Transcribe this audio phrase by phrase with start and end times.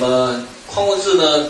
[0.00, 1.48] 那么矿物质呢，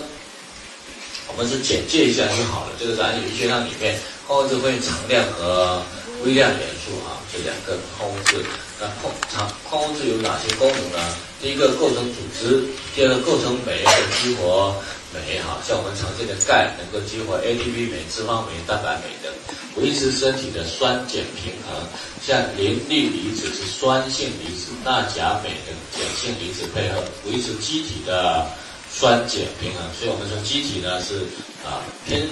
[1.29, 2.73] 我们是简介一下就好了。
[2.81, 3.95] 这个在有机学上里面，
[4.27, 5.83] 矿物质分常量和
[6.25, 8.43] 微量元素啊，这两个矿物质。
[8.81, 11.15] 那矿常矿物质有哪些功能呢？
[11.43, 12.65] 第一个构成组织，
[12.97, 13.93] 第二个构成酶和
[14.23, 14.75] 激活
[15.13, 19.33] 酶哈，像我们常见的钙能够激活 ATP 酶、脂肪酶、蛋白酶等，
[19.77, 21.81] 维持身体的酸碱平衡。
[22.21, 28.47] 像磷氯离子是酸性离子，钠钾镁等碱性离子配合，维持机体的
[28.93, 29.83] 酸碱平衡。
[29.99, 31.21] 所以我们说机体呢是
[31.65, 32.29] 啊偏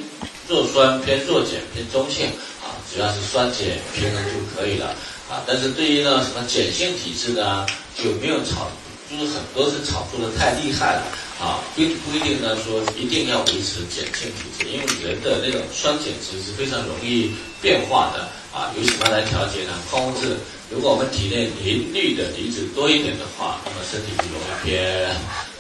[0.47, 2.27] 弱酸、偏弱碱、偏中性
[2.63, 3.61] 啊，只要是酸碱
[3.95, 4.95] 平衡就可以了。
[5.31, 8.71] 啊，但是对于呢什么碱性体质呢，就没有炒，
[9.11, 11.03] 就是很多是炒作的太厉害了
[11.41, 17.31] 啊，并不一定呢说一定要维持碱性体质，因为人的那种酸碱值是非常容易
[17.63, 19.73] 变化的啊，由什么来调节呢？
[19.91, 20.37] 矿物质，
[20.71, 25.15] 如果我们体内磷氯的离子多一点的话，那么身体就容易偏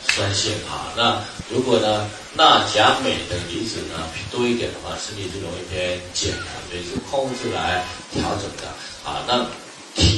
[0.08, 0.90] 酸性啊。
[0.96, 8.74] 那如果呢钠钾镁的离子呢多一点的话，身体就容易偏碱啊，所以是矿物质来调整的。
[9.04, 9.46] 啊，那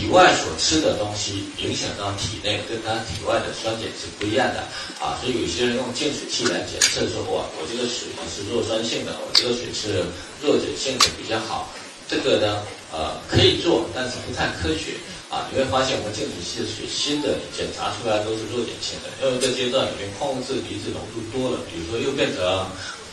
[0.09, 4.65] 体外所吃的东西影响到体内，跟它体外的酸碱是不一样的
[5.05, 5.21] 啊。
[5.21, 10.01] 所以有些人用净水器来检测说，哇，我这个水呢是弱酸性的，我这个水是
[10.41, 11.69] 弱碱性的比较好。
[12.09, 14.97] 这个呢，呃，可以做，但是不太科学
[15.29, 15.45] 啊。
[15.53, 22.41] 你会发现我们净水器的水新的检查出来都是弱碱性的，因为这阶段里面矿物质离子浓度多了，比如说又变成。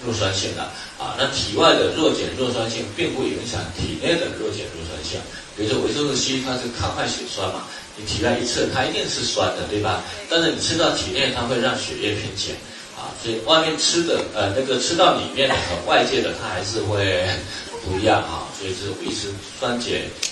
[0.05, 0.61] 弱酸性的
[1.01, 5.19] 啊，那体外的弱碱弱酸性并不影响体内的弱碱弱酸性。
[5.57, 7.63] 比如说维生素 C，它是抗坏血酸嘛，
[7.97, 10.03] 你体外一测，它一定是酸的，对吧？
[10.29, 12.55] 但是你吃到体内，它会让血液偏碱
[12.95, 17.25] 啊，所以外面吃的呃那个吃到里面的和外界的，它还是会
[17.83, 18.47] 不一样啊。
[18.59, 19.87] 所以是维持酸碱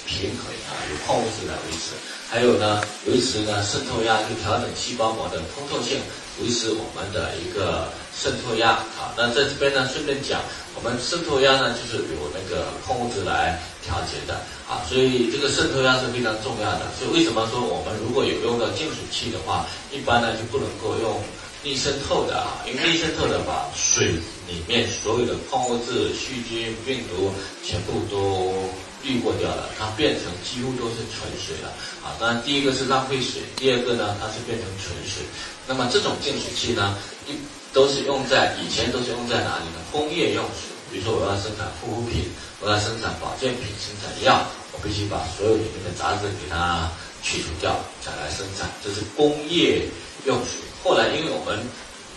[0.05, 1.95] 平衡啊，有矿物质来维持。
[2.29, 5.99] 还有呢，维持呢渗透压，就调整细胞膜的通透性。
[6.41, 7.87] 维持我们的一个
[8.17, 10.41] 渗透压啊，那在这边呢，顺便讲，
[10.75, 14.35] 我们渗透压呢，就是由那个矿物质来调节的
[14.69, 16.81] 啊，所以这个渗透压是非常重要的。
[16.97, 21.21] 所以为什么说我们如果有用到净水器的话，一般呢就不能够用
[21.63, 24.07] 逆渗透的啊，因为逆渗透的把水
[24.47, 27.33] 里面所有的矿物质、细菌、病毒
[27.63, 28.53] 全部都。
[29.03, 31.69] 滤过掉了，它变成几乎都是纯水了
[32.01, 32.15] 啊！
[32.19, 35.23] 当然，第一个是浪费水，第二个呢，它是变成纯水。
[35.67, 36.97] 那么这种净水器呢，
[37.27, 37.35] 一
[37.73, 39.83] 都是用在以前都是用在哪里呢？
[39.91, 42.31] 工业用水，比如说我要生产护肤品，
[42.61, 46.89] 我要生产保健品、生产药，我必须把所有里面的杂质给它
[47.21, 49.83] 去除掉，再来生产，这是工业
[50.25, 50.63] 用水。
[50.83, 51.59] 后来因为我们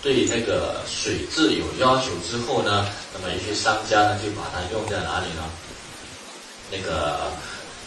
[0.02, 5.42] 对那个水质有要求之后呢，那么一些商家呢就把它用在哪里呢？
[6.70, 7.30] 那个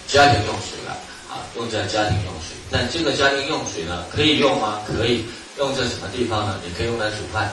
[0.07, 0.97] 家庭用水了
[1.29, 2.55] 啊，用在家庭用水。
[2.71, 4.81] 但这个家庭用水呢，可以用吗？
[4.87, 5.25] 可以
[5.57, 6.59] 用在什么地方呢？
[6.63, 7.51] 你可以用来煮饭，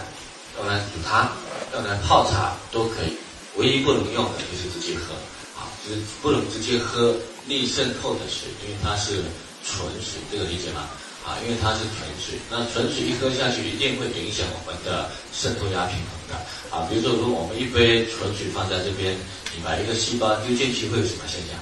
[0.59, 1.33] 用来煮汤，
[1.75, 3.17] 用来泡茶都可以。
[3.57, 5.15] 唯一不能用的就是直接喝
[5.59, 7.17] 啊，就是不能直接喝
[7.47, 9.23] 逆渗透的水，因为它是
[9.65, 10.89] 纯水，这个理解吗？
[11.27, 16.39] 啊，因为它是纯水，那纯水一喝下去，一定会影响我们的渗透压平衡的
[16.71, 16.87] 啊。
[16.89, 19.17] 比如说，如果我们一杯纯水放在这边。
[19.57, 21.57] 你把一个细胞丢进去会有什么现象？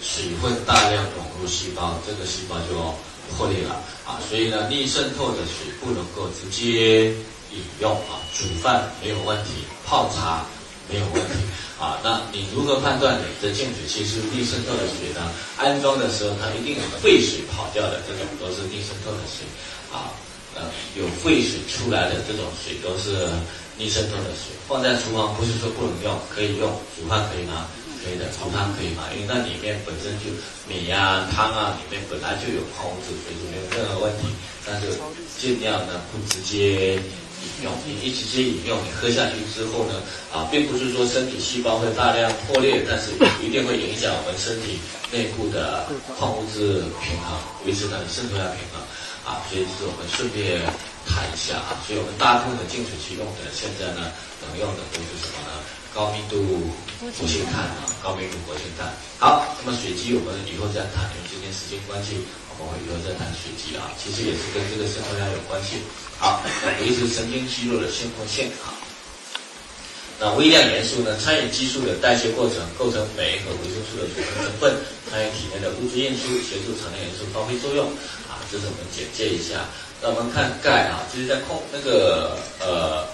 [0.00, 2.94] 水会大量涌入细胞，这个细胞就
[3.36, 3.74] 破裂了
[4.06, 4.16] 啊！
[4.26, 7.10] 所以呢，逆渗透的水不能够直接
[7.52, 8.24] 饮用啊。
[8.32, 9.50] 煮饭没有问题，
[9.84, 10.46] 泡茶
[10.88, 11.34] 没有问题
[11.78, 11.98] 啊。
[12.02, 15.20] 那你如何判断你的净水器是逆渗透的水呢？
[15.56, 19.44] 安装的时候它一定有废水跑掉的，这种都是逆渗透的水
[19.92, 20.12] 啊。
[20.54, 20.62] 呃，
[20.96, 23.28] 有废水出来的这种水都是。
[23.76, 27.66] 逆渗透的水放在厨房不是说不能用，可以用，煮饭可以吗？
[27.98, 29.02] 可以的，煮汤可以吗？
[29.12, 30.30] 因为那里面本身就
[30.68, 34.30] 米呀、汤啊，里面本来就有矿物质，所以就没有任何问题。
[34.64, 34.94] 但是
[35.36, 37.02] 尽量呢不直接
[37.86, 40.02] 你一直接饮用，你喝下去之后呢，
[40.32, 44.78] 啊，并不是说身体细胞会大量破裂，但是一定会影响我们身体
[45.12, 45.86] 内部的
[46.18, 48.82] 矿物质平衡，维持它的渗透压平衡。
[49.24, 50.60] 啊，所以就是我们顺便
[51.08, 54.12] 谈一下啊，所以我们大部分的净水器用的现在呢，
[54.44, 55.64] 能用的都是什么呢？
[55.94, 56.42] 高密度
[56.98, 58.90] 活性炭啊，高密度活性炭。
[59.22, 62.18] 好，那么水机我们以后再谈，因为今天时间关系，
[62.58, 65.78] 我们以后再谈水机啊，其实也是跟这个渗透压有关系。
[66.18, 66.42] 好，
[66.82, 68.74] 维持神经肌肉的渗透性啊。
[70.18, 74.74] 那微量元素呢，参与激素的代谢过程，构成酶和维生素的组成成分，
[75.10, 77.86] 参与体内的物质运输，协助常量元素发挥作用
[78.26, 78.42] 啊。
[78.50, 79.66] 这是我们简介一下。
[80.02, 83.06] 那我们看钙啊，就是在控那个呃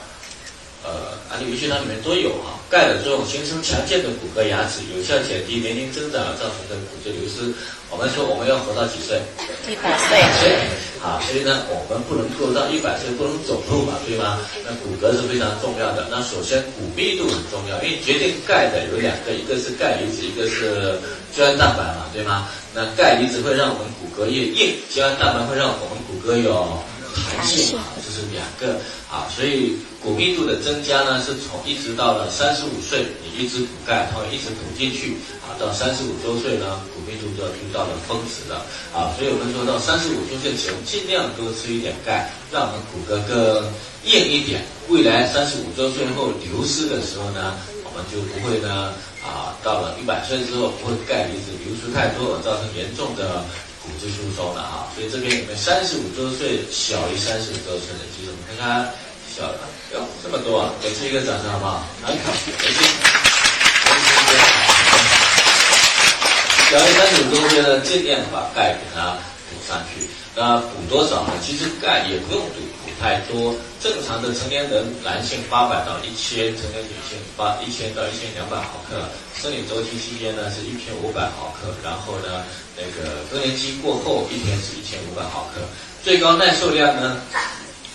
[0.84, 2.56] 呃，安利维血汤里面都有啊。
[2.70, 7.52] 钙的作用形成强健的骨骼牙齿，有效减低年龄增长造成的骨质流失。
[7.90, 9.18] 我们说我们要活到几岁？
[9.66, 10.22] 一百岁。
[10.38, 10.54] 岁。
[11.02, 14.38] 好，所以呢，我们不能够到一百岁不能走路嘛，对吗？
[14.62, 16.06] 那骨骼是非常重要的。
[16.10, 20.94] 那首先骨密度很重要，因为决定钙的有两个，一个是钙离子，一个是
[21.34, 22.46] 胶原蛋白嘛，对吗？
[22.72, 26.78] 那钙离子会让我们骨骼越硬，胶原蛋白会让我们骨骼有
[27.26, 28.78] 弹性啊，这是两个
[29.10, 29.76] 啊，所以。
[30.02, 35.12] 骨密度的增加呢，是从一直到了三十五岁，你一直补钙，它会一直补进去
[35.44, 35.52] 啊。
[35.60, 38.64] 到三十五周岁呢，骨密度就要就到了峰值了
[38.96, 39.12] 啊。
[39.18, 43.68] 所以我们说到三十五周岁前，尽量多吃一点钙，让我们骨骼更
[44.08, 44.64] 硬一点。
[44.88, 53.44] 未来三十五周岁后流失的时候呢，我们就不会呢啊，到了一百岁之后，不会钙离子流出太多，造成严重的
[53.90, 54.86] 骨质疏松的啊。
[54.94, 58.06] 所以这边有没有三十五周岁小于三十五周岁的？
[58.14, 58.94] 其实，我们看看
[59.34, 59.58] 小的。
[59.92, 60.70] 哟，这么多啊！
[60.80, 61.82] 给自己一个掌声好不好？
[62.06, 62.78] 来，开心，开心。
[66.70, 69.18] 小于三十五周岁的，尽量把钙给它
[69.50, 70.06] 补上去。
[70.36, 71.32] 那补多少呢？
[71.44, 72.54] 其实钙也不用补
[73.00, 73.56] 太多。
[73.80, 79.00] 正常的成年人，男性八百到一千，成年女性八一千到一千两百毫克。
[79.40, 82.44] 生理周期期间呢是一千五百毫克，然后呢
[82.76, 85.62] 那个更年期过后一天是一千五百毫克。
[86.04, 87.16] 最高耐受量呢，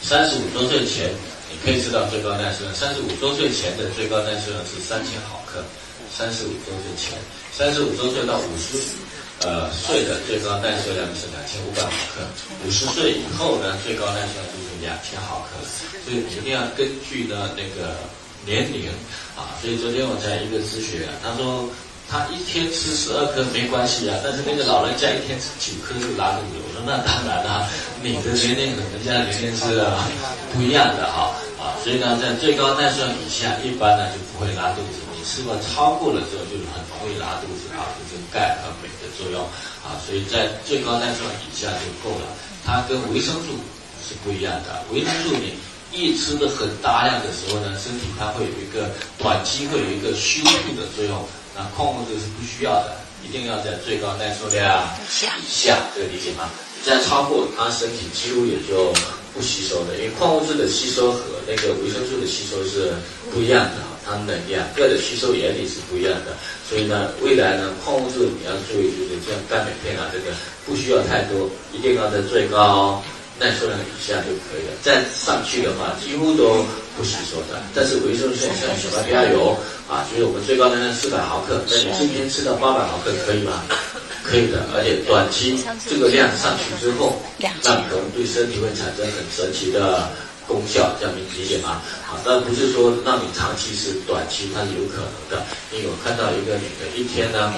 [0.02, 1.14] 三十五周岁前
[1.52, 1.56] 你。
[1.64, 5.64] 可以知道最高耐受量，三十五周岁前的最高耐受量是三千毫克。
[6.16, 7.18] 三十五周岁前，
[7.52, 8.78] 三十五周岁到五十
[9.42, 12.22] 呃岁的最高耐受量是两千五百毫克。
[12.66, 15.64] 五十岁以后呢，最高耐受量就是两千毫克。
[16.04, 17.96] 所以一定要根据呢那个
[18.46, 18.90] 年龄
[19.36, 19.56] 啊。
[19.62, 21.70] 所以昨天我在一个咨询，他说。
[22.08, 26.62] 他一天吃十二颗没关系啊，但是那个老人家一天吃九颗就拉肚子。
[26.62, 27.68] 我说那当然了，
[28.04, 29.82] 你的年龄和人家年龄是
[30.54, 35.02] 不一样的哈啊，所以呢，在最高耐受以下，一般呢就不会拉肚子。
[35.26, 39.42] 你吃过超过了之后，就很容易拉肚子啊，就是钙和镁的作用
[39.82, 42.28] 啊，所以在最高耐受以下就够了。
[42.64, 43.58] 它跟维生素
[44.08, 45.58] 是不一样的，维生素你
[45.92, 51.26] 一吃的很大量的时候呢，身体它会有一个短期会有一个修复的作用。
[51.58, 52.96] 那矿物质是不需要的，
[53.26, 56.50] 一定要在最高耐受量以下，这个理解吗？
[56.86, 58.94] 再超过，它身体几乎也就
[59.34, 62.94] 不吸收的，因为矿物质的吸收和那个维生素的吸收是
[63.34, 66.38] 不一样的，它们两个的吸收原理是不一样的。
[66.70, 70.36] 所以呢，未来呢，矿物质你要注意，就是像钙镁片啊，这个
[70.66, 73.04] 不需要太多，一定要在最高。
[73.38, 76.64] 耐受量以下就可以了，再上去的话几乎都
[76.96, 77.62] 不吸收的。
[77.76, 79.58] 但是维生素像小麦胚芽油
[79.90, 83.62] 啊，就是我们最高能量四百毫克，那你今天吃到八百毫克可以吗？
[84.24, 85.60] 可以的，而且短期
[85.90, 87.22] 这个量上去之后，
[87.62, 90.10] 那可能对身体会产生很神奇的。
[90.48, 91.82] 功效这样你理解吗？
[92.06, 95.46] 好，但不是说让你长期吃短期它是有可能的。
[95.74, 97.54] 因为我看到一个女的，一天呢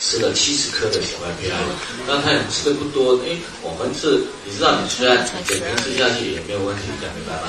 [0.00, 1.66] 吃了七十颗的小麦胚芽油，
[2.06, 7.48] 刚开始吃的不多，哎，我们是你知道你虽然整天吃下去也没有问题，这样明白吗？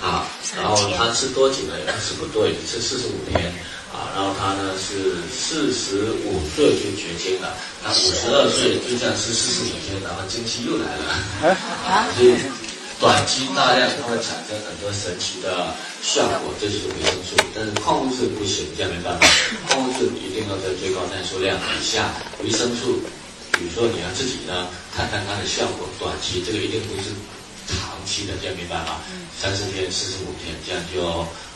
[0.00, 1.74] 啊，然后她吃多久呢？
[1.80, 3.50] 也不是不多，也吃四十五天
[3.90, 4.12] 啊。
[4.14, 11.56] 然后她呢是四十五岁就绝经了，她五十二岁就这样吃四十五天，然后经期又来了，
[11.88, 12.36] 啊， 所以。
[13.04, 17.36] 短期大量它会产生很多神奇的效果，这就是维生素。
[17.54, 19.28] 但是矿物质不行，这样没办法。
[19.68, 22.08] 矿物质一定要在最高耐受量以下。
[22.40, 23.04] 维生素，
[23.52, 27.12] 比如说你要自己呢看看它的效果，短期这个一定不是
[27.68, 28.96] 长期的，这样没办法。
[29.36, 31.04] 三十天、四十五天这样就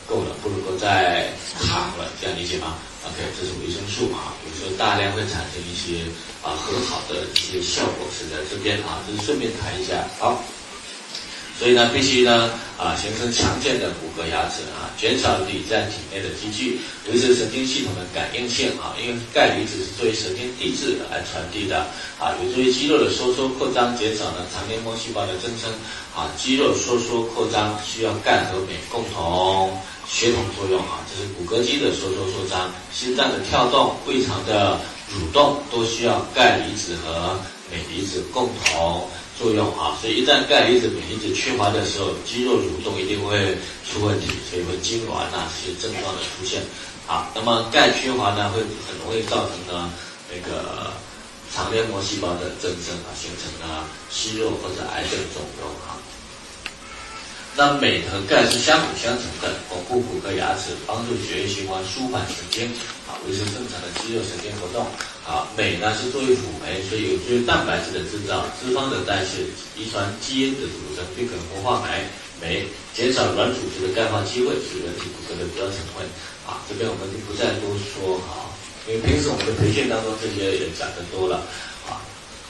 [0.05, 1.33] 够了，不能够再
[1.65, 2.77] 长了，这样理解吗
[3.09, 6.05] ？OK，这是维生素啊，比如说大量会产生一些
[6.45, 10.45] 啊很好的一些效果是在这边啊，就是顺便谈一下好。
[11.59, 16.79] 所以呢，必须呢啊形成强健的骨骼牙齿啊，减少你在体内的积聚，
[17.11, 18.95] 维持神经系统的感应性啊。
[19.03, 21.79] 因为钙离子是作为神经递质来传递的
[22.21, 25.69] 啊，有助于肌肉的收缩扩张，减少呢肠黏膜细胞的增生
[26.15, 26.31] 啊。
[26.39, 29.77] 肌肉收缩扩张需要钙和镁共同
[30.09, 34.79] 协同作用啊，这是骨骼肌的收缩扩张，心脏的跳动、胃肠的
[35.11, 37.37] 蠕动都需要钙离子和
[37.69, 39.11] 镁离子共同。
[39.39, 46.61] 作用啊，所以一旦钙离子、镁离子缺乏的时候，肌肉蠕动一定会出问题，所以会痉挛啊这些症状的出现。
[47.07, 49.91] 啊，那么钙缺乏呢，会很容易造成呢
[50.29, 50.93] 那个
[51.55, 55.97] 肠黏膜细胞的增生啊，形成呢息肉或者癌症肿瘤啊。
[57.57, 59.55] 那镁和钙是相辅相成的，
[59.89, 62.69] 固骨骼牙齿，帮助血液循环，舒缓神经，
[63.09, 64.85] 啊，维持正常的肌肉神经活动。
[65.25, 69.45] 啊，镁呢是作为辅酶，所以有助于蛋白质的制造、脂肪的代谢、
[69.77, 72.05] 遗传基因的组成，并可活化酶，
[72.41, 72.65] 酶
[72.95, 76.05] 减少软组织的钙化机会，是人体骨骼的主要成分。
[76.49, 78.49] 啊，这边我们就不再多说啊，
[78.89, 81.45] 因为平时我们的培训当中这些也讲的多了。
[81.85, 82.01] 啊，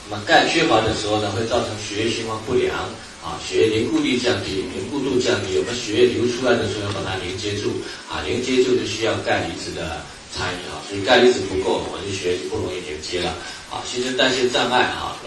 [0.08, 2.86] 那么钙缺乏的时候呢，会造成血液循环不良。
[3.22, 13.34] 啊，血液凝固力降低，凝固度降低，我们血液流出来的时候要把它凝结住，啊，凝结住就需要钙离子的参与啊，所以钙离子不够，我们的血液就不容易凝结了，
[13.74, 15.18] 啊，新陈代谢障碍啊，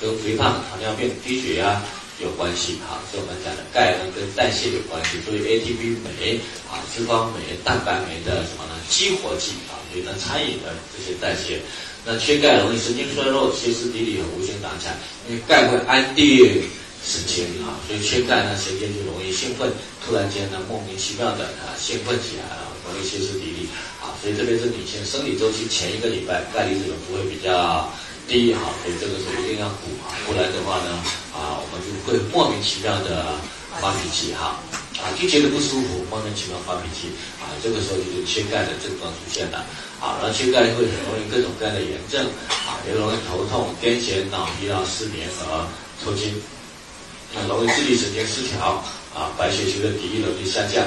[0.00, 1.80] 跟肥胖、糖尿病、低血压
[2.20, 6.38] 有关系啊，所以我们讲的钙呢跟代谢有关系，所以 ATP 酶
[6.68, 8.76] 啊，脂肪酶、蛋白酶的什么呢？
[8.90, 11.58] 激活剂啊，所以呢参与的这些代谢，
[12.04, 14.94] 那缺钙容易神经衰弱、歇斯底里和无精打采，
[15.28, 16.62] 因为钙会安定。
[17.04, 19.70] 神经啊，所以缺钙呢，神经就容易兴奋，
[20.04, 23.68] 突然间呢，莫名其妙的啊兴奋起来了，容易歇斯底里
[24.02, 27.88] 啊， 所以特别是女性生理周期前一个礼拜，钙离子浓度会比较
[28.26, 30.90] 低哈，所以这个时候一定要补啊，不然的话呢，
[31.32, 33.38] 啊，我们就会莫名其妙的
[33.80, 34.60] 发脾气哈，
[35.00, 37.08] 啊，就觉得不舒服，莫名其妙发脾气
[37.40, 39.64] 啊，这个时候就是缺钙的症状出现了
[40.02, 42.26] 啊，然后缺钙会很容易各种各样的炎症
[42.68, 45.64] 啊，也容易头痛、癫痫、脑疲劳、失眠和
[46.04, 46.34] 抽筋。
[47.34, 48.82] 很容易自律神经失调
[49.14, 50.84] 啊，白血球的抵御能力下降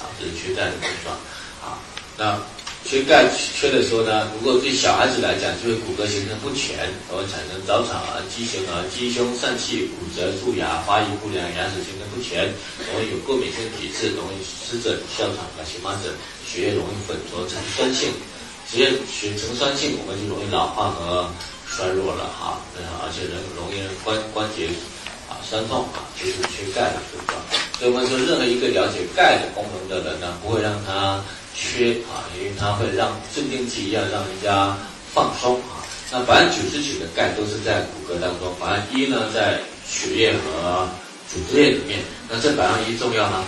[0.00, 1.14] 啊，这是缺钙的症状
[1.60, 1.78] 啊。
[2.16, 2.40] 那
[2.84, 12.44] 缺钙缺的时候呢，如果对小孩子来讲，就会骨骼形成不全，容易产生早产儿、畸形儿、鸡胸疝气、骨折、蛀牙、发育不良、牙齿形成不全，
[12.92, 16.12] 容易有过敏性体质，容易湿疹、哮喘和荨麻疹，
[16.44, 18.12] 血液容易混浊呈酸性，
[18.68, 21.28] 血液血成酸性，我们就容易老化和
[21.64, 22.60] 衰弱了哈。
[23.00, 24.68] 而且人容易关关节。
[25.48, 27.38] 酸痛啊，就是缺钙的症状。
[27.78, 31.22] 所以我们说，任何一个了解钙的功能的人呢，不会让他
[31.54, 34.76] 缺啊，因为它会让镇定剂一样让人家
[35.12, 35.82] 放松啊。
[36.12, 40.88] 那百分之九十九的钙都是在骨骼当中，百分之一呢在血液和
[41.28, 41.98] 组织液里面。
[42.28, 43.44] 那这百分之一重要吗？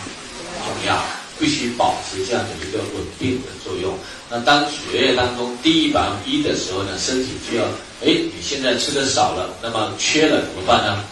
[0.64, 1.00] 重要，
[1.38, 3.96] 必须保持这样的一个稳定的作用。
[4.28, 7.64] 那当血液当中低于百分之一的时候呢，身体就要，
[8.02, 11.04] 哎，你现在吃的少了，那么缺了怎么办呢？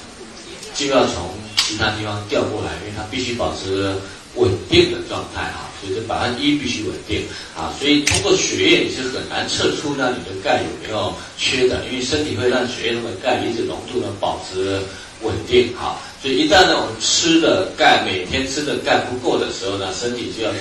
[0.74, 3.94] 就要从其他地方调过来，因为它必须保持
[4.34, 7.22] 稳定的状态啊，所以这百分一必须稳定
[7.56, 14.82] 啊，所以通过血液你是很难测出呢你的钙有没有缺的，因为身体会让血液中的钙离子浓度呢保持
[15.22, 20.60] 稳定哈，所以一旦呢我们吃的钙每天吃的钙不够的时候呢，身体就要从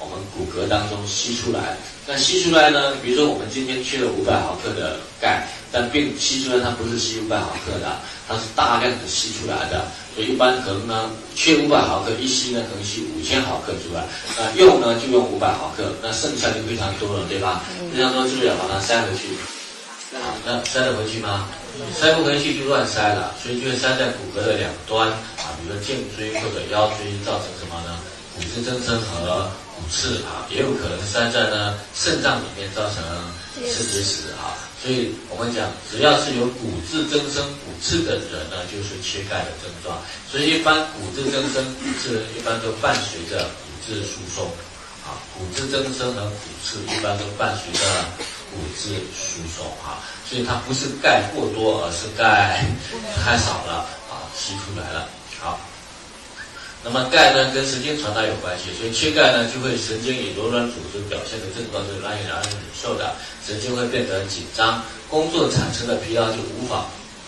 [0.00, 5.46] 我们骨骼当中吸出来，那吸出来呢，比如说我们今天缺了五百毫克的钙。
[5.74, 7.96] 但并吸出来，它不是吸五百毫克的，
[8.32, 9.84] 它是大量的吸出来的。
[10.14, 14.04] 所以一般可能呢，缺五百毫克，一吸呢可能吸五千毫克出来。
[14.36, 17.62] 那用呢就用五百毫克，那剩下就非常多了，对吧？
[17.94, 19.36] 非常多就是要把它塞回去。
[20.44, 21.48] 那塞得回去吗？
[21.98, 27.98] 塞不回去就乱塞了，所以就会塞在骨骼的两端啊，比如说颈椎或者腰椎，造成什么呢？
[28.36, 29.48] 骨质增生和
[29.82, 33.02] 骨刺啊，也有可能塞在呢肾脏里面，造成
[33.58, 34.54] 肾结石啊。
[34.80, 39.98] 所以我们讲，只要是有骨质增生、骨刺的人呢，就是缺钙的症状。
[40.30, 44.46] 所以一般骨质增生、骨刺一般都伴随着骨质疏松，
[45.02, 47.86] 啊，骨质增生和骨刺一般都伴随着
[48.50, 49.98] 骨质疏松，啊，
[50.28, 52.64] 所以它不是钙过多，而是钙
[53.24, 55.08] 太少了，啊，吸出来了，
[55.40, 55.60] 好。
[56.84, 63.14] 那么钙呢，跟神经传导有关系，所以缺钙呢，就会神经以柔软组织表现的症状是难以让人忍受的，
[63.46, 66.86] 神经会变得紧张，工作产生的疲劳就无法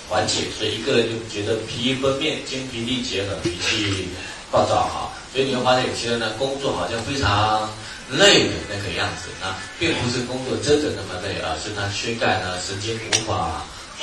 [0.09, 4.09] 缓解，所以一个人就觉得疲于奔命、精疲力竭和脾气
[4.51, 5.13] 暴躁哈。
[5.33, 7.71] 所以你会发现有些人呢，工作好像非常
[8.11, 13.63] 累的那个样子，那并不是工作真的那么累，而是他缺钙呢，神经无法。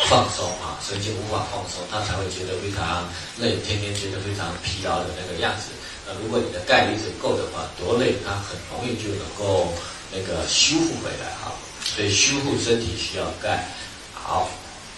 [0.10, 5.72] 放松啊，神经无法放松，他才会觉得非常累，天天觉得非常疲劳的那个样子。
[6.08, 9.72] 那如果你的钙离子够的话，多累他很容易就能够
[10.12, 11.54] 那个修复回来哈。
[11.84, 13.68] 所以修复身体需要钙。
[14.14, 14.50] 好，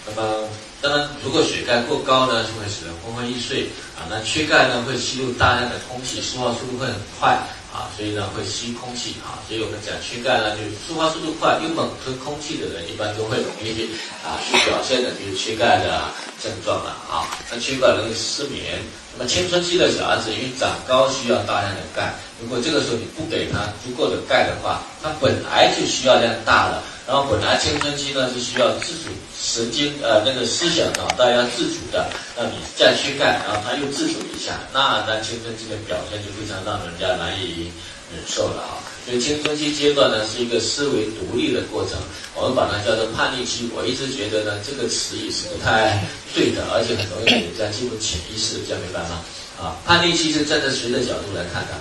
[0.06, 0.48] 那么
[0.82, 4.04] 当然如果血钙过高呢，就会使人昏昏欲睡啊。
[4.10, 7.38] 那缺钙呢，会吸入大量的空气，释放速度会很快。
[7.74, 13.90] 啊，所以呢会吸空气啊，所以我们讲缺钙呢，就是说话速度快又猛吞空气的人，一般都会容易
[14.22, 16.06] 啊去表现的就是缺钙的
[16.42, 17.26] 症状了啊。
[17.50, 18.78] 那缺钙容易失眠。
[19.18, 37.72] 那么青春期的小孩子因为长高需要大量的钙，如果这个时候你不给他足够的钙的话，他本来就需要量大了，然后本来青春期呢是需要自主神经呃那个思想脑袋要自主的，那你再去干，然后他又自主一下，那那青春期的表现就非常让人家难以
[38.14, 38.80] 忍受了啊。
[39.06, 42.00] 所以青春期阶段呢是一个思维独立的过程，
[42.36, 43.70] 我们把它叫做叛逆期。
[43.76, 46.00] 我一直觉得呢这个词语是不太
[46.34, 49.20] 对的，而且很容易给人家进入潜意识，这样明白吗？
[49.60, 51.76] 啊，叛逆期是站在谁的角度来看的？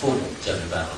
[0.00, 0.88] 父母，这样明白吗？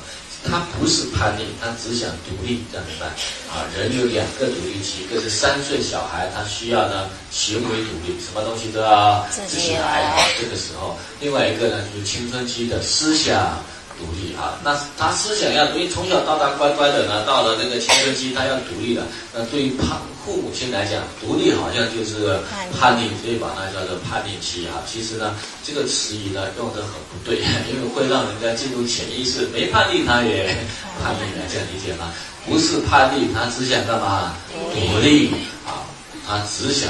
[0.44, 3.06] 他不是叛逆，他只想独立，这样明白？
[3.52, 13.62] 啊，人有两个独立期，一个是三岁小孩，他需要呢行为独立，什么东西都要自己来，这个时候；另外一个呢就是青春期的思想。
[14.00, 19.04] 独立啊，那他思想要独立，从小到大乖乖的呢，到了那个青春期，他要独立了。
[19.34, 22.40] 那对于叛父母亲来讲，独立好像就是
[22.72, 24.80] 叛逆，所以把它叫做叛逆期啊。
[24.90, 27.38] 其实呢，这个词语呢用的很不对，
[27.68, 30.48] 因为会让人家进入潜意识，没叛逆他也
[31.04, 32.12] 叛逆了，这样理解吗？
[32.48, 34.34] 不是叛逆，他只想干嘛？
[34.72, 35.30] 独立
[35.66, 35.84] 啊，
[36.26, 36.88] 他只想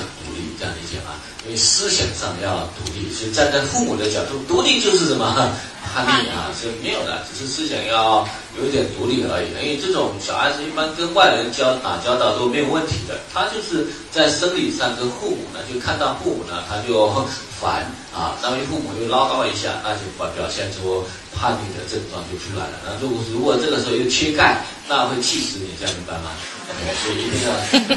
[1.46, 5.34] 因为思想上要独立，所以站在父母的角度，独立就是什么？
[5.92, 8.22] 叛逆啊是没有的，只是思想要
[8.56, 9.48] 有一点独立而已。
[9.58, 17.10] 因为这种小孩子一般跟外人交打交道都没有问题的，他就是在生理上跟父母呢，就看到父母呢他就
[17.58, 21.02] 烦啊，那么父母又唠叨一下，那就表表现出
[21.34, 22.78] 叛逆的症状就出来了。
[22.86, 26.30] 那如果如果这个时候又缺钙，那会气死你，这样明白吗？
[27.02, 27.50] 所以一定要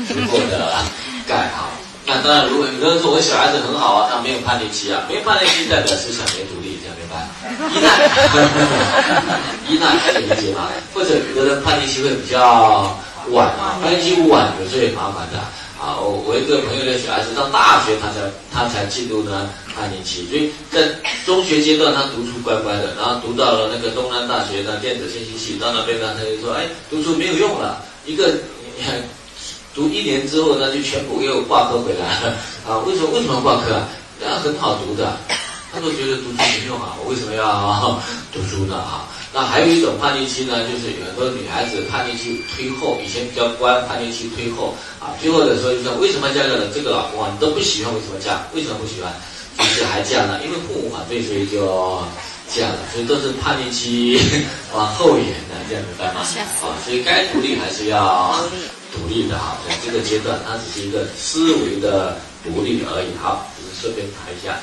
[0.08, 0.74] 足够的
[1.28, 1.70] 钙啊。
[2.16, 7.26] 那当然，如果有的人说我小孩子很好啊，他没有叛逆期啊，没有叛逆期代表思想没独立，这样明白？
[7.74, 7.90] 依赖，
[9.68, 10.70] 依赖可以理解吗？
[10.94, 12.96] 或者有的人叛逆期会比较
[13.32, 15.40] 晚啊，叛逆期晚有时候也麻烦的
[15.82, 15.98] 啊。
[15.98, 18.20] 我我一个朋友的小孩子到大学他才
[18.54, 20.94] 他才进入呢叛逆期，所以在
[21.26, 28.30] 中学阶段他读书乖乖的，然后读到了那个东南大学的电子信息系，到那边呢他就说，哎，读书没有用了，一个。
[29.74, 32.38] 读一年之后呢，就全部给我挂科回来了
[32.68, 32.78] 啊！
[32.86, 33.90] 为什么为什么挂科啊？
[34.22, 35.18] 那很好读的，
[35.74, 36.96] 他都觉得读书没用啊！
[37.04, 38.00] 我为什么要
[38.32, 38.76] 读书呢？
[38.78, 39.10] 啊？
[39.34, 47.32] 那还有一种叛逆期呢，就是有很多女孩子叛逆期推后，以前比较乖，叛逆期推后啊，推后的时候就说为什么嫁了这个老公啊？
[47.34, 48.46] 你都不喜欢，为什么嫁？
[48.54, 49.12] 为什么不喜欢？
[49.58, 50.40] 就是还嫁呢？
[50.46, 52.02] 因为父母反对，所以就
[52.48, 52.78] 嫁了。
[52.94, 54.22] 所以都是叛逆期
[54.74, 56.22] 往后延的，这样明白吗？
[56.62, 58.38] 啊，所以该独立还是要。
[58.94, 63.18] 独立的哈，在这个阶段，它只是一个思维的独立而已。
[63.18, 64.60] 好，就是顺便谈一下。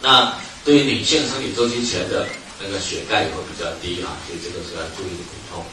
[0.00, 2.26] 那对于女性生理周期前的
[2.60, 5.64] 那个血钙也会比较低啊，所以这个是要注意的补充。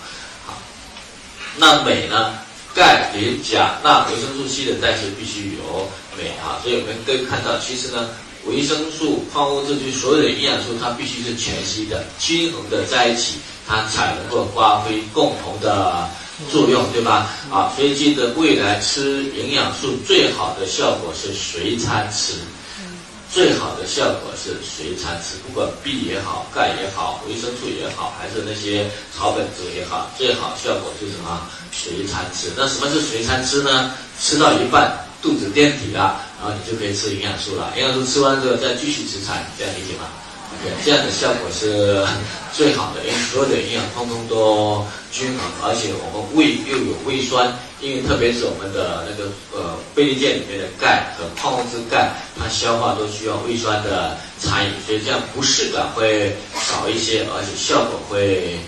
[0.46, 0.58] 好，
[1.58, 2.34] 那镁呢？
[2.76, 8.10] 钙、磷、钾、钠、维生素 C 的代谢必须有镁啊，所以我们可以看到，其实呢，
[8.46, 16.08] 维生素、矿物质就所有的营养素，它必须是全息的、均衡的在一起，它才能够发挥共同的。
[16.52, 17.30] 作用对吧？
[17.52, 22.36] 啊，所以记得未来吃营养素最好的效果是随餐吃，
[23.32, 31.42] 最好的效果是随餐吃，不管 B 也好，钙也好，维生素也好，还是那些草本植物也好，最好效果是什么？
[31.72, 32.52] 随餐吃。
[32.56, 33.92] 那什么是随餐吃呢？
[34.22, 37.74] 吃到一半肚子垫底了，然后你就可以吃营养素了。
[37.78, 40.08] 营养素吃完之后再继续吃菜，这样理解吗？
[40.62, 42.06] 对，这样的效果是
[42.52, 58.60] 最好的，因为所有的营养通通都均衡，而且我们胃又有胃酸，因为特别是我们的那个呃贝利健里面的钙和矿物质钙，它消化都需要胃酸的参与，所以这样不适感会少一些，而且效果会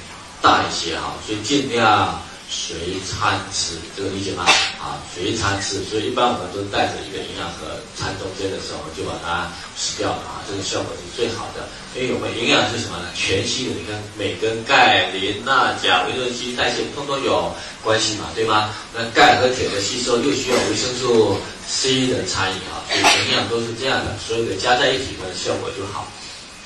[0.41, 2.21] 大一些哈，所以尽量。
[2.51, 4.43] 随餐吃，这个理解吗？
[4.75, 9.47] 啊，随餐吃，所以一般我们都带着一个营养盒，餐中间的时候就把它
[9.79, 11.63] 吃掉了啊，这个效果是最好的。
[11.95, 13.07] 因为我们营养是什么呢？
[13.15, 18.75] 全息的，你看镁跟钙、磷、钠、钾、维生素 C 代谢通通有关系嘛，对吗？
[18.93, 26.05] 那钙和铁的吸收又需要维生素 C 的参与啊，所以营养都是这样的，所有的加在一起呢，效果就好。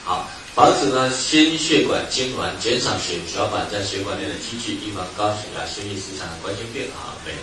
[0.03, 0.27] 好。
[0.55, 7.11] 防止呢心血管痉挛，减少血小板在血管内的积聚，预防高血压、心律失常的冠心病啊。
[7.25, 7.33] 镁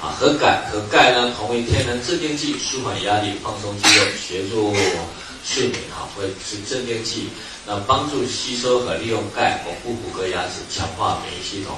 [0.00, 4.72] 啊和钙和钙呢同为天然镇定剂，舒缓压力、放松肌肉、协助
[5.44, 7.28] 睡眠啊，会是镇定剂，
[7.66, 11.76] 那帮助吸收和利用钙，巩固骨骼、牙齿，强化免疫系统。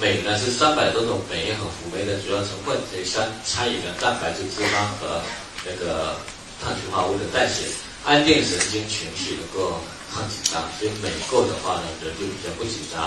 [0.00, 5.20] 镁呢是三百多种镁和辅酶的主要成分，可以参参与了蛋白质、脂肪和
[5.66, 6.14] 那个
[6.62, 7.66] 碳水化合物的代谢，
[8.04, 9.80] 安定神经情绪，能够。
[10.12, 13.00] 很紧张，所以镁够的话呢，人就比较不紧张。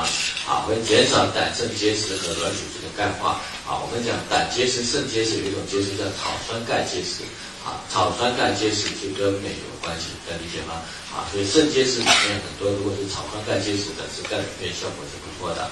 [0.50, 3.38] 啊，会减少胆肾结石和软组织的钙化。
[3.70, 7.22] 啊，我们讲胆结石、肾结石有一种结石叫草酸钙结石。
[7.66, 10.82] 啊，草酸钙结石就跟镁有关系，能理解吗？
[11.14, 15.70] 啊，所以肾结石里面很多如果是草酸钙结石的，是钙里面效果是不错的。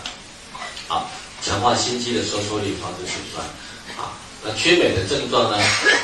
[0.87, 1.09] 好，
[1.41, 3.45] 强化心肌的收缩力，防止血栓。
[3.97, 5.57] 啊，那缺镁的症状呢，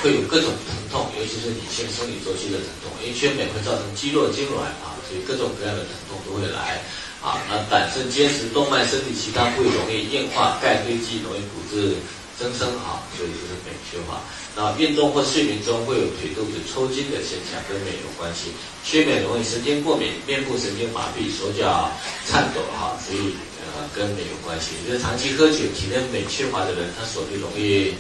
[0.04, 6.86] 会有各种疼痛，尤其是女性生理周期的疼痛，因为缺镁会造成肌肉痉挛啊，所以各种各样的疼痛都会来。
[7.20, 12.00] 啊，那胆肾结石、动脉、身体其他部位容易硬化、钙堆积，容易骨质
[12.40, 14.24] 增生啊，所以就是镁缺乏。
[14.56, 18.56] 那运动或睡眠中会有腿肚子抽筋的现象，跟镁有关系。
[18.88, 21.92] 缺镁容易神经过敏、面部神经麻痹、手脚
[22.26, 23.36] 颤抖哈，所以
[23.68, 24.80] 呃跟镁有关系。
[24.88, 27.92] 就是长期喝酒、体内镁缺乏的人，他手就容易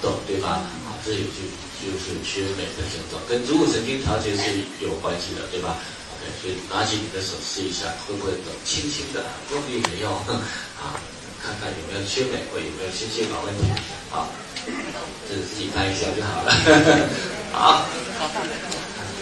[0.00, 0.62] 抖，对吧？
[0.86, 1.42] 啊，这也就
[1.82, 5.82] 就是缺镁的症状，跟植物神经调节是有关系的，对吧？
[6.40, 8.52] 所以拿起你的手试一下，会不会抖？
[8.64, 10.12] 轻轻的，用力没用
[10.78, 10.94] 啊，
[11.42, 13.64] 看看有没有缺镁或有没有心血管问题
[14.12, 14.28] 啊，
[15.28, 16.52] 这自己看一下就好了。
[17.52, 17.86] 好，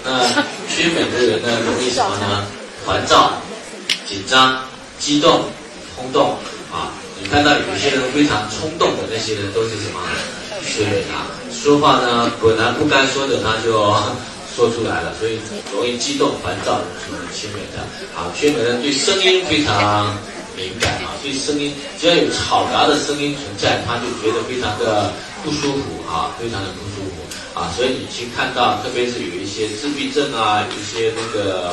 [0.05, 0.21] 那
[0.69, 2.47] 缺镁的人呢，容易什么呢？
[2.85, 3.41] 烦躁、
[4.07, 4.65] 紧张、
[4.99, 5.51] 激动、
[5.95, 6.37] 冲动
[6.73, 6.93] 啊！
[7.21, 10.01] 你看到有些人非常冲动的那些人，都是什么？
[10.63, 11.27] 缺镁啊！
[11.53, 13.97] 说话呢，本来不该说的，他就。
[14.57, 15.39] 说出来了，所以
[15.71, 17.85] 容易激动、烦躁，是缺镁的。
[18.17, 20.17] 啊，缺镁呢对声音非常
[20.57, 25.13] 敏感啊，对声音只要有嘈杂的声音存在，他就觉得非常的
[25.47, 27.23] 不舒服啊，非常的不舒服
[27.55, 27.71] 啊。
[27.77, 31.71] 所以你去看到，特别是有一些自闭症啊，一些那个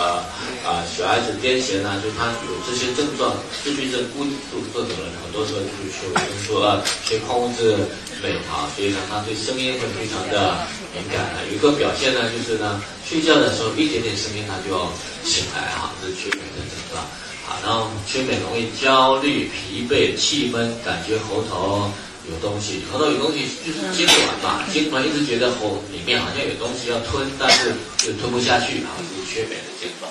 [0.62, 3.34] 啊小孩子癫痫啊，就他有这些症状，
[3.64, 7.90] 自闭症、孤独这种人，很多时候就是缺维生素啊，缺矿物质。
[8.22, 10.56] 对啊，所以呢，他对声音会非常的
[10.94, 11.44] 敏感的。
[11.50, 14.88] 有一个表现呢，就是呢，睡觉的时候一点点声音他就要
[15.26, 17.04] 醒来哈，这是缺镁的症状。
[17.44, 21.92] 啊，然后缺镁容易焦虑、疲惫、气闷，感觉喉头
[22.32, 27.76] 有东西，喉头有东西就是痉挛嘛，痉挛一直觉得喉里面好像有东西要吞，但是
[28.08, 30.10] 又吞不下去啊，这是缺镁的症状。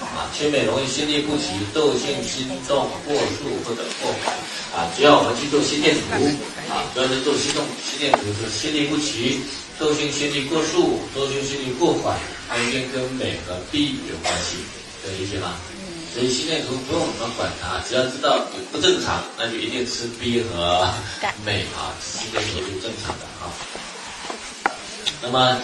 [0.00, 4.34] 啊，缺镁容易心律不齐、窦性心动过速或者过缓。
[4.72, 6.24] 啊，只要我们去做心电图，
[6.72, 9.40] 啊，主要是做心动心电图，就是心律不齐、
[9.78, 14.56] 窦性心律过速、窦性心律过缓，它一定跟镁和 B 有关系，
[15.02, 15.56] 可以理解吗？
[16.14, 20.88] 所以心电图不用我们管它，只要知道有不正常，那就一定吃 B 和
[21.44, 23.52] 镁啊，心电图是正常的啊。
[25.22, 25.56] 那么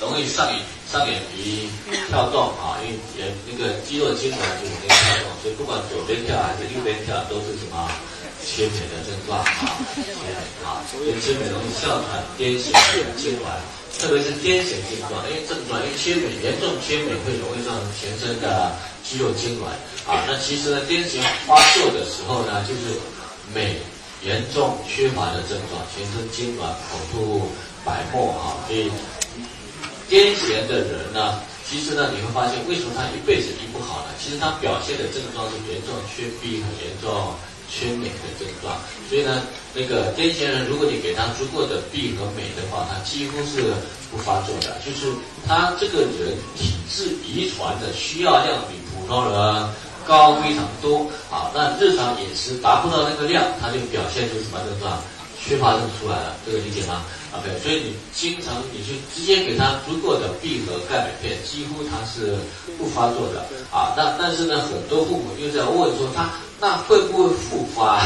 [0.00, 0.60] 容易上瘾。
[0.92, 1.68] 上眼皮
[2.08, 7.90] 跳动啊，因为也那个肌肉痉挛就容易跳动，所以不管左边跳还是右边跳，都是什么
[8.44, 10.30] 缺镁的症状啊，缺镁
[10.62, 12.70] 啊，所以缺镁容易哮喘、癫痫、
[13.16, 13.58] 痉挛，
[13.98, 19.72] 特别是癫痫症状，因为症状因为缺镁严重缺镁会容易造成全身的肌肉痉挛
[20.06, 20.22] 啊。
[20.28, 23.00] 那其实呢，癫痫发作的时候呢，就是
[23.54, 23.80] 镁
[24.22, 27.50] 严重缺乏的症状，全身痉挛、口吐
[27.84, 28.92] 白沫啊，所以。
[30.04, 34.12] 癫痫的人呢，其实呢，你会发现为什么他一辈子医不好呢？
[34.22, 37.32] 其实他表现的症状是严重缺 B 和严重
[37.74, 38.78] 缺镁的症状。
[39.10, 39.42] 所以呢，
[39.74, 43.74] 那个癫痫人，如果你给他足够的 B 和镁的话，他几乎是
[44.10, 44.78] 不发作的。
[44.86, 45.12] 就是
[45.46, 49.68] 他这个人体质遗传的需要量比普通人
[50.06, 51.50] 高非常多啊。
[51.52, 54.96] 那日常饮食达不到那个量，他就表现出什么症状？
[55.46, 57.04] 缺乏症出来了，这个理解吗
[57.36, 62.38] ？OK，所以你经常你就直接给他足够的 B 和钙镁片，几乎他是
[62.78, 63.92] 不发作的啊。
[63.94, 66.30] 那但是呢，很多父母又在问说他
[66.64, 68.00] 那会不会复发？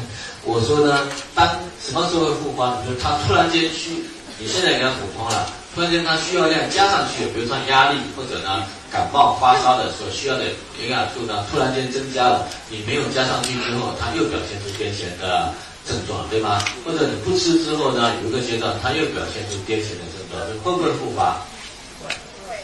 [0.48, 1.44] 我说呢，当
[1.76, 2.80] 什么时候会复发？
[2.80, 4.00] 就是他突然间需，
[4.38, 5.44] 你现在给他补充了，
[5.74, 10.44] 突然间他需要量加上去，比如说压力或者呢感冒发烧的时候需要的
[10.80, 15.52] 营养素呢突然间增加了，你没有加上去之后，他又表现出癫痫的。
[15.86, 16.60] 症状对吗？
[16.84, 21.40] 或者你不吃之后呢，有一个阶段他又表现出癫痫的症状，会不会复发？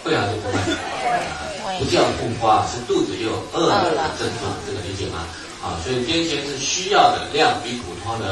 [0.02, 0.93] 会还是不会？
[1.78, 5.26] 不叫复发，是肚子又饿了的症状，这个理解吗？
[5.62, 8.28] 啊，所以癫痫是需要的量比普通人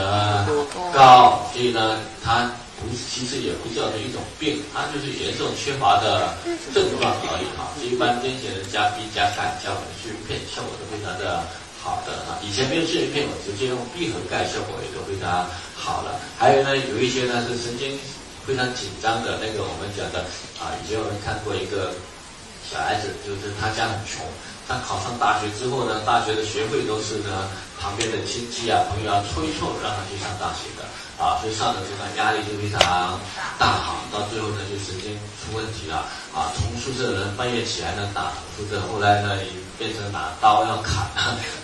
[0.92, 6.34] 高，所以呢，它不其实也不叫做一种病，它就是严重缺乏的
[6.74, 7.72] 症状而已啊。
[7.82, 11.42] 一般癫痫人加 B 加钙加我们去片，效果都非常的。
[11.82, 16.14] 好的啊，以前没有这一片，我直接用 B 和钙，效果也都非常好了。
[16.38, 17.98] 还有呢，有一些呢是神经
[18.46, 20.22] 非常紧张的那个，我们讲的
[20.62, 21.90] 啊，以前我们看过一个
[22.72, 24.24] 小孩子，就是他家很穷，
[24.66, 30.88] 他考上大学之后呢，大学的学费都是呢旁边的亲戚啊朋友啊凑一凑让他去上大学的
[31.20, 32.80] 啊，所以上的时候压力就非常
[33.58, 39.36] 大哈，到最后呢就神经出问题了啊，从宿舍人半夜起来呢打宿舍，后来呢。
[39.78, 41.10] 变成拿刀要砍，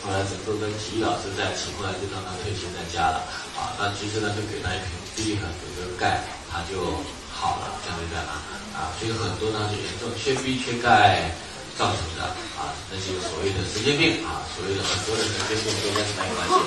[0.02, 3.22] 后来整个跟体育老师在一起，后来就让他退休在家了。
[3.54, 6.98] 啊，那其实呢，就给他一瓶 B 和一个钙，他就
[7.38, 8.42] 好了，这样明白吗？
[8.74, 11.30] 啊，所以很多呢是严重缺 B 缺钙
[11.78, 12.26] 造成的
[12.58, 16.58] 啊，那些所谓的神经病啊，所谓的很多的神经病都跟什么有关系？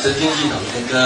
[0.00, 0.96] 神经系统一定跟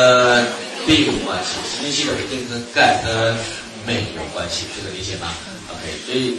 [0.86, 3.34] 病有关系，神经系统一定跟钙跟
[3.82, 5.34] 镁有关系，这个理解吗
[5.74, 6.38] ？OK，所以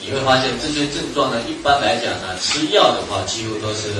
[0.00, 3.92] 你会发现这些症状呢，一般来讲呢，吃药的话几乎都是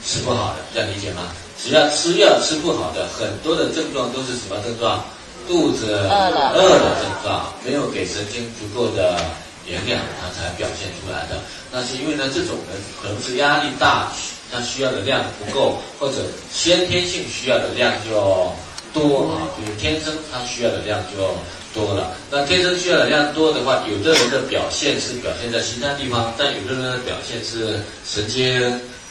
[0.00, 1.28] 吃不好的，这样理解吗？
[1.60, 5.04] 只要吃药吃不好的，很多的症状都是什么症状？
[5.46, 9.20] 肚子饿了饿了症状，没有给神经足够的
[9.66, 11.38] 营养，它才表现出来的。
[11.70, 14.10] 那是因为呢，这种人可能是压力大，
[14.50, 16.14] 他需要的量不够，或者
[16.50, 18.52] 先天性需要的量就
[18.94, 19.52] 多啊。
[19.56, 21.36] 比如天生他需要的量就
[21.74, 22.12] 多了。
[22.30, 28.60] 那天生需要的量多的话，有的人的表现是表现在其他地方，但有的人的表现是神经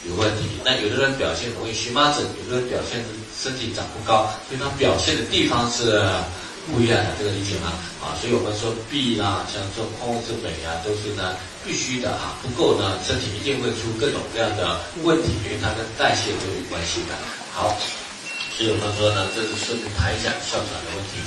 [0.08, 0.58] 有问题。
[0.64, 3.06] 那有的人表现容易荨麻疹，有的人表现是。
[3.44, 6.00] 身体长不高，所以它表现的地方是
[6.64, 7.76] 不一样的，这个理解吗？
[8.00, 17.12] 啊，所以我们说 B 啊，像这种矿物质镁啊，都是呢必须的啊，不够呢，身体一定会出各种各样的问题，因为它跟代谢都有关系的。
[17.52, 17.76] 好，
[18.56, 21.20] 所以我们说呢，这是顺便谈一下哮喘的问题。